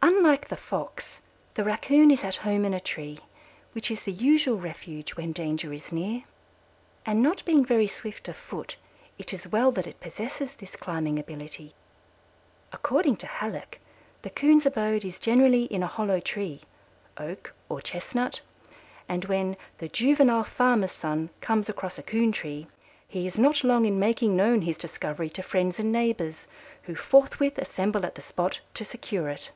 Unlike 0.00 0.48
the 0.48 0.56
Fox, 0.56 1.18
the 1.54 1.64
Raccoon 1.64 2.10
is 2.10 2.22
at 2.22 2.36
home 2.36 2.64
in 2.64 2.74
a 2.74 2.80
tree, 2.80 3.18
which 3.72 3.90
is 3.90 4.02
the 4.02 4.12
usual 4.12 4.58
refuge 4.58 5.12
when 5.16 5.32
danger 5.32 5.72
is 5.72 5.90
near, 5.90 6.22
and 7.06 7.22
not 7.22 7.44
being 7.44 7.64
very 7.64 7.86
swift 7.88 8.28
of 8.28 8.36
foot, 8.36 8.76
it 9.16 9.32
is 9.32 9.48
well 9.50 9.72
that 9.72 9.86
it 9.86 10.00
possesses 10.00 10.54
this 10.54 10.76
climbing 10.76 11.18
ability. 11.18 11.74
According 12.72 13.16
to 13.18 13.26
Hallock, 13.26 13.78
the 14.22 14.28
Coons' 14.30 14.66
abode 14.66 15.04
is 15.04 15.18
generally 15.18 15.64
in 15.64 15.82
a 15.82 15.86
hollow 15.88 16.20
tree, 16.20 16.60
oak 17.16 17.54
or 17.70 17.80
chestnut, 17.80 18.42
and 19.08 19.24
when 19.26 19.56
the 19.78 19.88
"juvenile 19.88 20.44
farmer's 20.44 20.92
son 20.92 21.30
comes 21.40 21.68
across 21.70 21.98
a 21.98 22.02
Coon 22.02 22.32
tree, 22.32 22.66
he 23.06 23.26
is 23.26 23.38
not 23.38 23.64
long 23.64 23.86
in 23.86 23.98
making 23.98 24.36
known 24.36 24.62
his 24.62 24.76
discovery 24.78 25.30
to 25.30 25.42
friends 25.42 25.78
and 25.78 25.90
neighbors, 25.90 26.46
who 26.82 26.94
forthwith 26.94 27.56
assemble 27.56 28.04
at 28.04 28.14
the 28.14 28.22
spot 28.22 28.60
to 28.74 28.84
secure 28.84 29.28
it." 29.30 29.50